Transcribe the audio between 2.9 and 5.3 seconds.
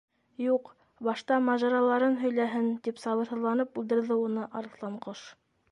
сабырһыҙланып бүлдерҙе уны Арыҫланҡош.